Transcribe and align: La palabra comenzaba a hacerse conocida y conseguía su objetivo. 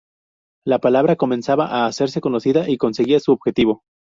La 0.65 0.79
palabra 0.79 1.15
comenzaba 1.15 1.67
a 1.67 1.85
hacerse 1.85 2.21
conocida 2.21 2.67
y 2.67 2.77
conseguía 2.77 3.19
su 3.19 3.33
objetivo. 3.33 3.83